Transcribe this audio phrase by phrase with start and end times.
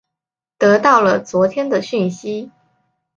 [0.57, 2.49] 得到了昨天的讯息